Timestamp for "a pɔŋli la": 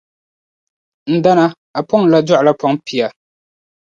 1.77-2.19